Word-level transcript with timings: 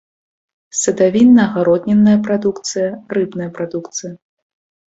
Садавінна-агароднінная 0.83 2.17
прадукцыя, 2.29 2.89
рыбная 3.19 3.49
прадукцыя. 3.59 4.11